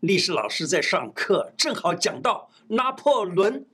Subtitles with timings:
[0.00, 3.66] 历史老师在上课，正好讲到拿破仑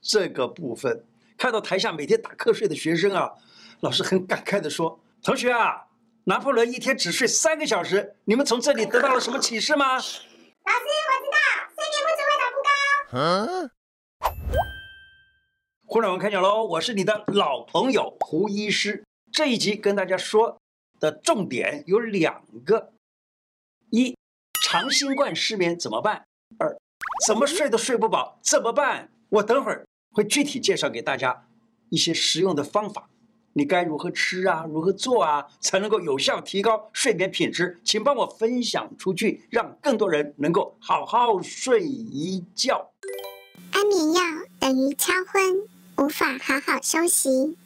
[0.00, 1.04] 这个部分，
[1.36, 3.32] 看到台下每天打瞌睡的学生啊，
[3.80, 5.86] 老师很感慨地说：“同学啊，
[6.24, 11.38] 拿破仑一天只睡三个小时，你们从这里得到了什么启示吗？”老师，我知道，
[11.74, 12.70] 睡眠不足会长不高。
[13.16, 13.70] 嗯。
[15.86, 19.04] 互联网开讲喽，我是你的老朋友胡医师。
[19.32, 20.58] 这一集跟大家说
[21.00, 22.92] 的重点有两个：
[23.90, 24.14] 一，
[24.70, 26.26] 长新冠失眠怎么办？
[26.58, 26.76] 二，
[27.26, 29.08] 怎么睡都睡不饱怎么办？
[29.30, 31.46] 我等会儿会具体介绍给大家
[31.88, 33.08] 一些实用的方法，
[33.54, 37.80] 你该如何吃啊，如何做啊，才能够有效提高睡眠品质？
[37.82, 42.90] 请帮我分享出去，让更多人能够好好睡一觉。
[43.72, 44.20] 安眠药
[44.60, 45.66] 等于敲昏，
[45.96, 47.56] 无法好好休息。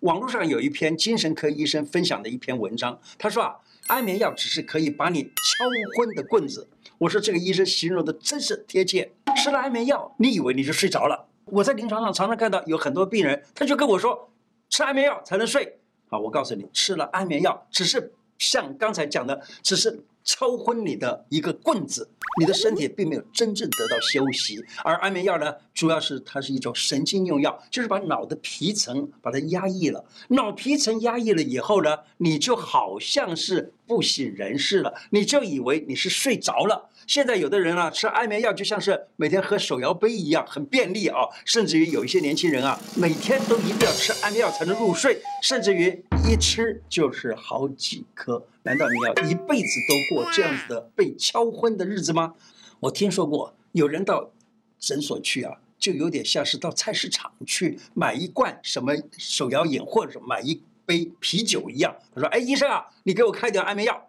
[0.00, 3.56] 网络上有一篇精神科医生分享的一篇文章，他说啊，
[3.86, 5.64] 安眠药只是可以把你敲
[5.96, 6.68] 昏的棍子。
[6.98, 9.12] 我说这个医生形容的真是贴切。
[9.36, 11.26] 吃了安眠药，你以为你就睡着了？
[11.46, 14.30] 我在临床上常常看到有很多病人，他就跟我说，
[14.70, 15.78] 吃安眠药才能睡。
[16.08, 22.10] 好，我告诉你，吃了安眠药只是像刚才讲的，只是抽昏你的一个棍子。
[22.40, 30.04] 你的身体并没有真正得到休息，而安眠药呢，主要是它是一种神经用药，就是把脑的皮层把它压抑了。
[30.30, 36.90] 脑皮层压抑了以后呢，你就好像是不省人事了，你就以为你是睡着了。
[37.06, 41.18] 现在有的人啊，吃安眠药就像是每天喝手摇杯一样，很便利啊。
[41.44, 48.46] 甚至于有一些年轻人啊，每天都一定要吃安眠药才能入睡，甚至于一吃就是好几颗。
[48.62, 52.34] 难道你要一辈子都过这样子的被敲昏的日子吗？
[52.80, 54.30] 我听说过有人到
[54.78, 61.94] 诊所去啊，就有点像是到菜市场去买一罐什么手摇饮，或者买一杯啤酒一样。
[62.14, 64.08] 他说：“哎，医生啊，你给我开点安眠药。”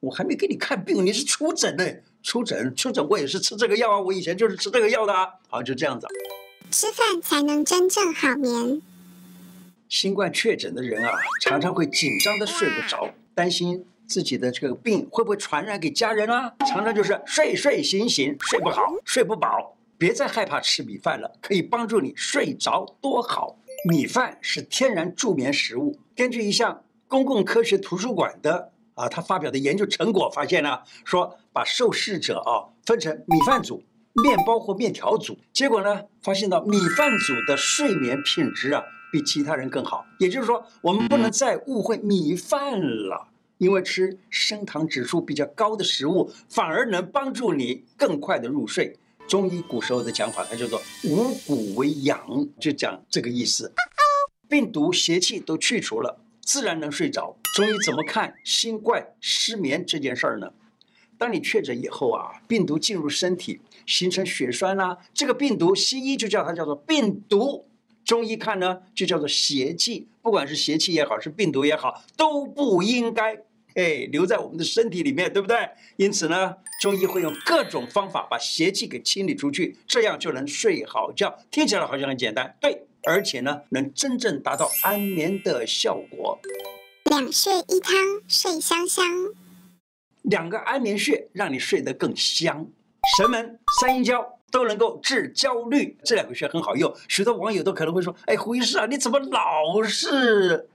[0.00, 1.84] 我还没给你看病，你是出诊呢？
[2.22, 5.28] 出诊出诊，我也是吃这个药啊，我以前就是吃这个药的啊。
[5.48, 6.06] 好，就这样子。
[6.70, 8.80] 吃饭才能真正好眠。
[9.88, 16.52] 新冠确诊的人啊，常常会紧张的睡不着，担心自己的这个病会不会传染给家人啊？
[16.60, 19.76] 常常就是睡睡醒醒，睡不好，睡不饱。
[19.98, 23.56] 别再害怕吃米饭了，可以帮助你睡着，多好。
[23.88, 25.98] 米饭是天然助眠食物。
[26.14, 28.72] 根据一项公共科学图书馆的。
[29.00, 40.04] 啊，他发表的研究成果发现呢，说把受试者啊分成米饭组、面包或面条组，结果呢，发现到米饭组的睡眠品质啊比其他人更好。
[40.18, 48.98] 也就是说，我们不能再误会米饭了，因为吃升糖指数比较高的食物，反而能帮助你更快的入睡。
[49.26, 52.20] 中医古时候的讲法，它叫做五谷为养，
[52.60, 53.72] 就讲这个意思。
[54.46, 56.19] 病毒邪气都去除了。
[56.42, 57.36] 自然能睡着。
[57.54, 60.52] 中医怎么看新冠失眠这件事儿呢？
[61.18, 67.66] 当你确诊以后啊，病毒进入身体，形成血栓啦、这个病毒，西医就叫它叫做病毒，
[68.04, 70.08] 中医看呢就叫做邪气。
[70.22, 73.34] 不管是邪气也好，是病毒也好，都不应该
[73.74, 75.56] 哎留在我们的身体里面，对不对？
[75.96, 81.38] 因此呢，中医会用各种方法把邪气给清理出去，这样就能睡好觉。
[81.50, 82.86] 听起来好像很简单，对。
[83.04, 86.38] 而且呢，能真正达到安眠的效果。
[87.04, 87.94] 两穴一汤，
[88.28, 89.04] 睡香香。
[90.22, 92.66] 两个安眠穴让你睡得更香。
[93.16, 96.94] 神门、三阴交都能够治焦虑，这两个穴很好用。
[97.08, 100.68] 许多网友都可能会说：“哎，胡医师啊，你怎么老是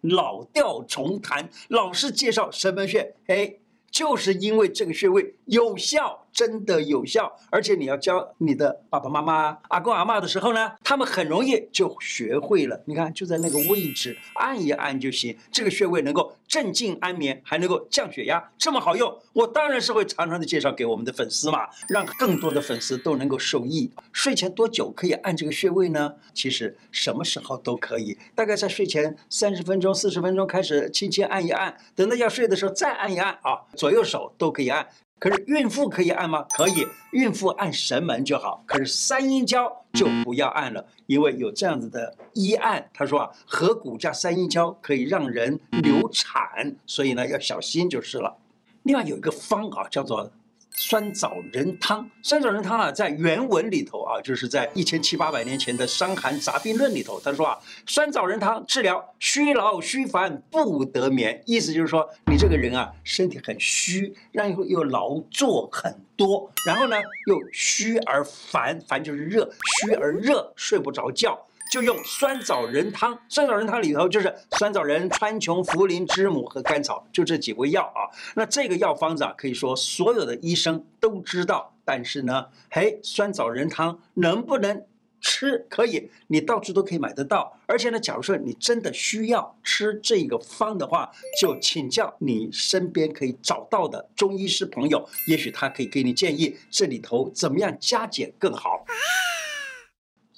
[0.00, 3.54] 老调重弹，老是介绍神门穴？”哎。
[3.90, 12.82] 就是因为这个穴位有效，真的有效，而且你要教你的爸爸妈妈、阿公阿嬷的时候呢，他们很容易就学会了。
[12.86, 15.36] 你看，就在那个位置按一按就行。
[15.50, 23.90] 这个穴位能够镇静安眠，还能够降血压，这么好用，我当然是会常常的介绍给我们的粉丝嘛，让更多的粉丝都能够受益。
[24.12, 26.14] 睡前多久可以按这个穴位呢？
[26.32, 33.62] 其实什么时候都可以，大概在睡前三十分钟、四十分钟开始轻轻按一按，等到要睡的时候再按一按啊。
[33.76, 36.46] 左右手都可以按，可是孕妇可以按吗？
[36.50, 38.62] 可以，孕妇按神门就好。
[38.66, 48.36] 可是三阴交就不要按了，因为有这样子的医案，他说啊，合谷加三阴交可以让人流产，所以呢要小心就是了。
[48.84, 50.30] 另外有一个方啊，叫做。
[50.80, 66.96] 酸枣仁汤，酸枣仁汤啊，在原文里头啊，就是在一千七八百年前的《伤寒杂病论》里头，他说啊，酸枣仁汤治疗虚劳虚烦不得眠，意思就是说你这个人啊，身体很虚，然后又劳作很多，然后呢
[67.26, 69.50] 又虚而烦，烦就是热，
[69.82, 71.44] 虚而热，睡不着觉。
[71.70, 73.18] 就用酸枣仁汤。
[73.28, 78.08] 酸枣仁汤里头就是酸枣仁、川穹、茯苓、知母和甘草，就这几味药啊。
[78.34, 81.74] 那这个药方子啊，可以说所有的医生都知道。
[81.84, 84.84] 但是呢，嘿，酸枣仁汤能不能
[85.20, 85.66] 吃？
[85.70, 87.58] 可以，你到处都可以买得到。
[87.66, 91.10] 而且呢，假如说你真的需要吃这个方的话，
[91.40, 98.84] 就请教你身边可以找到的中医师朋友，也许他可以给你建议，这里头怎么样加减更好。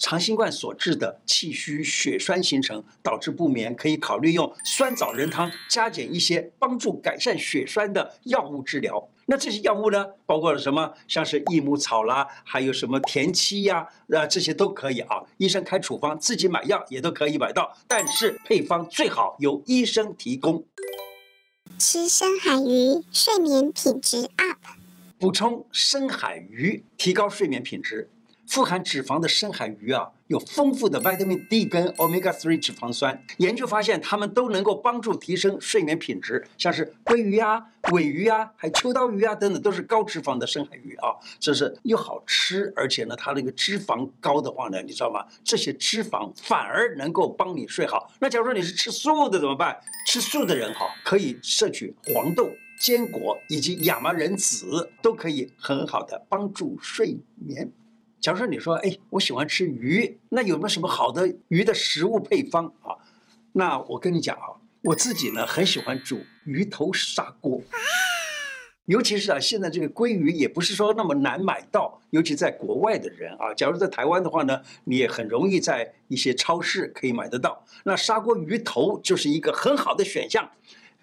[0.01, 9.09] 长新冠所致的气虚血栓形成，导致不眠，可以考虑用酸枣仁汤加减一些帮助改善血栓的药物治疗。
[9.27, 10.95] 那这些药物呢，包括了什么？
[11.07, 15.23] 像是益母草啦，还有什么田七呀，啊，这些都可以啊。
[15.37, 20.65] 医生开处方，自己买药也都可以买到，但是配方最好由医生提供。
[21.79, 24.59] 吃深海鱼，睡眠品质 up。
[25.19, 28.09] 补充深海鱼，提高睡眠品质。
[28.51, 33.23] 富含脂肪的深海鱼啊，有丰富的 vitamin D 跟 omega 3脂肪酸。
[33.37, 36.45] 研究发现，它们都能够帮助提升睡眠品质。
[36.59, 41.15] 像是鲑鱼啊、尾鱼啊，还秋刀鱼啊等等，都是高脂肪的深海鱼啊。
[41.39, 45.25] 这是又好吃，而且呢，它那个脂肪高的话呢，你知道吗？
[45.45, 48.11] 这些脂肪反而能够帮你睡好。
[48.19, 49.79] 那假如说你是吃素的怎么办？
[50.09, 52.51] 吃素的人哈，可以摄取黄豆、
[52.81, 57.71] 坚果以及亚麻仁籽，都可以很好的帮助睡眠。
[58.21, 62.95] 假如说你说，哎，我喜欢吃鱼，那有没有什么好的鱼的食物配方啊？
[63.53, 67.63] 那我跟你讲啊，我自己呢很喜欢煮鱼头砂锅，
[68.85, 77.65] 尤其是啊，现在这个鲑鱼也不是说那么难买到，尤其在国外的人啊，假如在台湾的话呢，你也很容易在一些超市可以买得到。
[77.85, 80.51] 那砂锅鱼头就是一个很好的选项，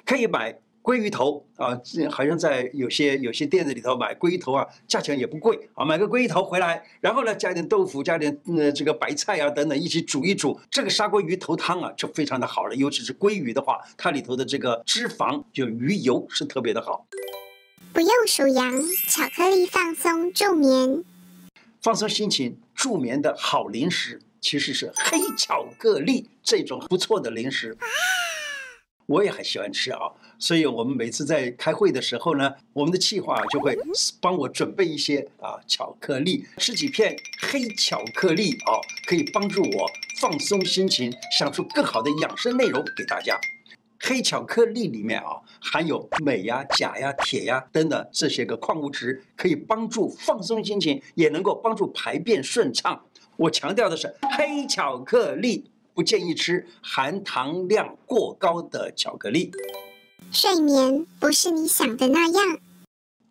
[0.06, 0.60] 可以买。
[0.88, 1.78] 鲑鱼头啊，
[2.10, 5.84] 好像在有些有些店子里头买鲑鱼头啊，价钱也不贵啊。
[5.84, 12.75] 买个鲑鱼头回来，然后呢，加点豆腐，加点呃这个白菜啊等等，一起煮一煮，这个砂锅鱼头汤啊就非常的好了。
[12.78, 17.06] 尤其是鲑鱼的话，它里头的这个脂肪就鱼油是特别的好。
[17.92, 21.04] 不用数羊，巧克力放松助眠，
[21.81, 27.78] 放松心情助眠的好零食其实是黑巧克力这种不错的零食。
[29.06, 33.78] 我也很喜欢吃啊，所以我们每次在开会的时候呢，我们的企划就会
[34.22, 39.89] 帮我准备一些啊巧克力，吃几片黑巧克力啊，可以帮助我
[40.19, 43.38] 放松心情，想出更好的养生内容给大家。
[44.00, 53.06] 黑巧克力里面啊含有镁呀、钾呀、铁呀等等这些个矿物质，可以帮助放松心情，也能够帮助排便顺畅。
[53.38, 55.72] 我强调的是黑巧克力。
[55.94, 59.51] 不建议吃含糖量过高的巧克力。
[60.32, 62.60] 睡眠不是你想的那样。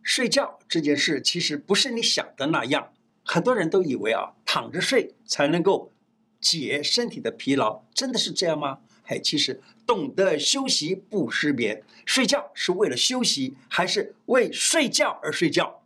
[0.03, 2.93] 睡觉这件事其实不是你想的那样。
[3.23, 5.93] 很多人都以为啊，躺着睡才能够
[6.41, 8.79] 解身体的疲劳，真的是这样吗？
[9.05, 11.83] 嘿，其实懂得休息不失眠。
[12.05, 15.83] 睡觉是为了休息，还是为睡觉而睡觉？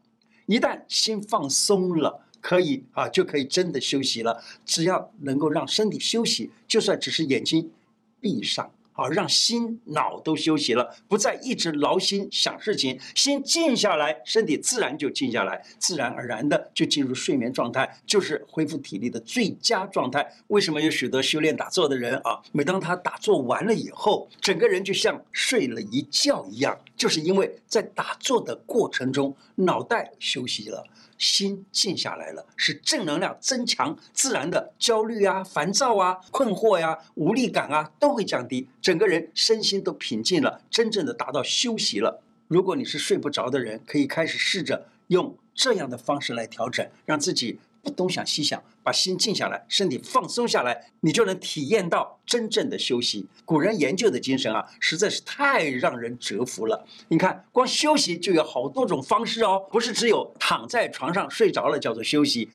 [0.46, 2.24] 一旦心放松了。
[2.42, 4.42] 可以啊，就可以真的休息了。
[4.64, 7.70] 只要能够让身体休息，就算只是眼睛
[8.18, 20.30] 闭上，啊，让心脑都休息了，不再一直劳心想事情，心静下来，身体自然就静下来，自然而然的就进入睡眠状态，就是恢复体力的最佳状态。
[20.48, 30.86] 为什么有许多修炼打坐的人啊，每当他打坐完了以后，整个人就像睡了一觉一样，就是因为在打坐的过程中，脑袋休息了。
[31.18, 42.24] 心静下来了，使正能量增强，自然的焦虑啊、烦躁啊、困惑呀、无力感啊都会降低，整个人身心都平静了，真正的达到休息了。
[42.48, 47.60] 如果你是睡不着的人，可以开始试着用这样的方式来调整，让自己。
[47.82, 53.28] 不东想西想，把心静下来，身体放松下来，你就能体验到真正的休息。
[53.44, 56.84] 古人研究的精神啊，实在是太让人折服了。
[57.08, 62.50] 你看，光休息就有好多种方式哦，不是只有躺在床上睡着了叫做休息。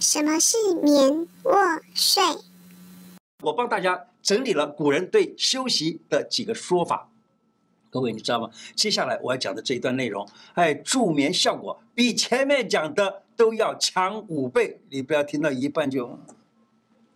[0.00, 1.54] 什么是眠卧
[1.94, 2.22] 睡？
[3.42, 7.10] 我帮大家整理了古人对休息的几个说法。
[7.90, 8.50] 各位，你知道吗？
[8.74, 13.22] 接下来我要讲的这一段内容，哎，助眠效果比前面讲的。
[13.40, 16.18] 都要强五倍，你不要听到一半就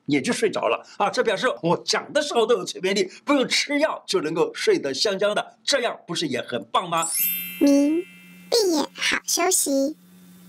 [0.07, 1.11] 也就睡着了啊！
[1.11, 7.07] 这表示我讲的时候都有催眠力，不用吃药就能够睡得香香的，这样不是也很棒吗？
[7.61, 8.01] 明，
[8.49, 9.99] 闭眼好休息。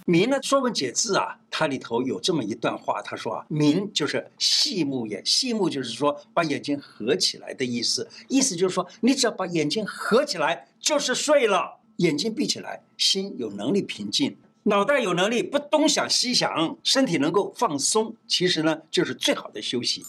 [0.05, 14.35] 明呢，《说文解字》啊，它里头有这么一段话，他说啊，明就是细目眼，细目就是说把眼睛合起来的意思，意思就是说你只要把眼睛合起来就是睡了，眼睛闭起来，心有能力平静。
[14.63, 20.03] 脑袋有能力，不东想西想，身体能够放松，其实呢就是最好的休息。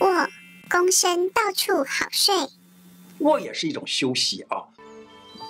[0.00, 0.08] 卧，
[0.68, 2.34] 躬身到处好睡。
[3.20, 4.66] 卧也是一种休息啊。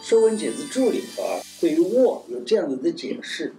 [0.06, 3.54] 《说文解字注》里头啊，对于卧有这样子的解释：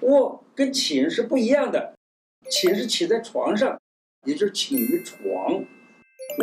[0.00, 1.94] 卧跟寝是不一样的，
[2.50, 3.80] 寝是起在床上，
[4.26, 5.62] 也就是寝于床；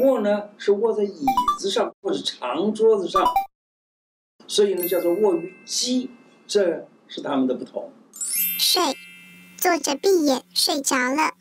[0.02, 1.26] 卧呢是卧在椅
[1.60, 3.22] 子上或者长桌子上，
[4.48, 6.10] 所以呢叫做卧于机。
[6.48, 7.92] 这是他们的不同。
[8.58, 8.82] 睡，
[9.58, 11.34] 坐着闭眼睡着了。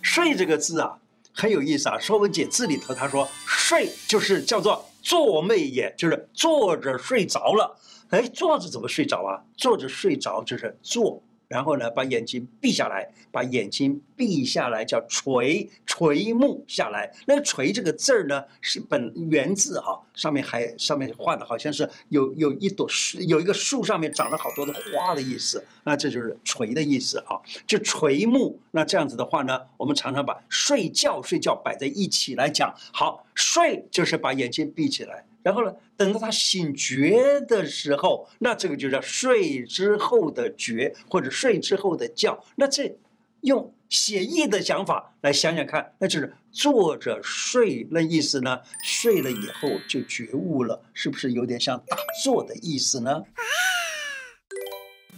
[0.00, 1.00] 睡这个字啊，
[1.32, 1.96] 很有意思啊。
[2.00, 7.76] 《说文解字》里头他说，睡就是叫做坐寐也，就是坐着睡着了。
[8.10, 9.42] 哎，坐着怎么睡着啊？
[9.56, 11.20] 坐着睡着就是坐。
[11.50, 17.12] 然后呢，把眼睛闭下来，把眼睛闭下来叫垂，垂目下来。
[17.26, 25.64] 那个“垂”这个字儿呢，是本原字哈，上面还上面画的好像是有有一朵树，有一个树上面长了好多的花的意思。
[25.82, 27.34] 那这就是“垂”的意思啊，
[27.66, 28.60] 就垂目。
[28.70, 32.72] 那这样子的话呢，我们常常把睡觉睡觉摆在一起来讲。
[32.92, 35.24] 好，睡就是把眼睛闭起来。
[35.42, 42.44] 然后呢，等到他醒觉的时候，那这个就叫睡之后的觉，或者睡之后的觉。
[42.56, 42.98] 那这
[43.40, 48.60] 用写意的想法来想想看，那就是坐着睡，那意思呢？
[48.84, 53.22] 睡了以后就觉悟了，是不是有点像打坐的意思呢？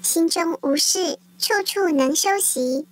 [0.01, 2.87] 心中无事，处处能休息。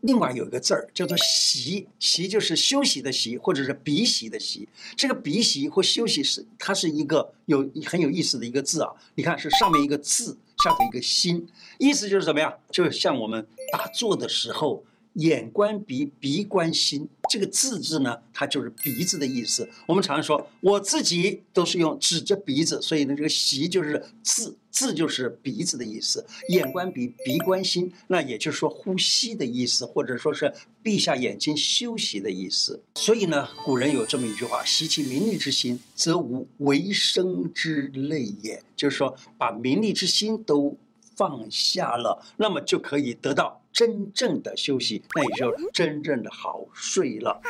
[0.00, 4.68] 另外有一个字儿叫做“习”，“习就是休息的习，或者是鼻息的习。
[4.96, 8.90] 这个鼻息或休息是它是一个有很有意思的一个字啊。
[9.14, 11.46] 你看是上面一个字，下头一个心，
[11.78, 12.54] 意思就是什么呀？
[12.70, 14.84] 就像我们打坐的时候。
[15.14, 19.68] 眼观鼻，鼻观心，这个字字呢，它就是鼻子的意思。
[19.86, 26.24] 我们常说，我自己都是用指着鼻子，所以呢，这个息就是字，字就是鼻子的意思。
[26.50, 32.80] 眼观鼻，鼻观心，那也就是说呼吸的意思，或者说是闭下眼睛休息的意思。
[32.94, 40.76] 所以呢，古人有这么一句话：“息其名利之心，则无为生之累也。”就是说，把名利之心都
[41.16, 43.60] 放下了，那么就可以得到。
[43.78, 47.40] 真正的休息，那也就真正的好睡了。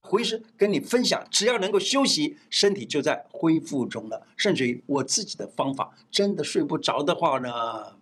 [0.00, 4.24] 胡医师跟你分享，只要能够休息，身体就在恢复中了。
[4.36, 7.96] 甚至于我自己的方法，真的睡不着的话呢，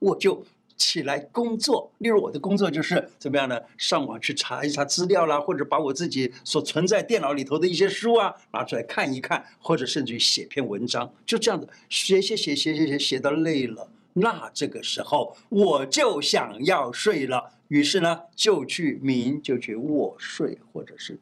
[0.00, 0.44] 我就
[0.76, 1.90] 起来工作。
[1.96, 3.58] 例如我的工作就是怎么样呢？
[3.78, 13.88] 上网去查一查资料啦，或者把我自己所存在电脑里头的一些书啊拿出来看一看，或者甚至于写篇文章，就这样子写写写写写写写到累了。
[14.18, 21.20] 那这个时候我就想要睡了，于是呢就去明，就去卧睡或者是起。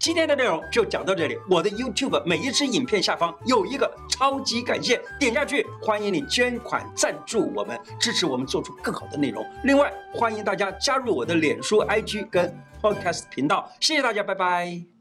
[0.00, 1.38] 今天的内容就讲到这里。
[1.48, 9.46] 我的 YouTube 每一支影片下方有一个超级感谢，点下去，欢迎你捐款赞助我们，支持我们做出更好的内容。
[9.62, 12.52] 另外欢迎大家加入我的脸书、IG 跟
[12.82, 13.70] Podcast 频道。
[13.78, 14.91] 谢谢大家，拜拜。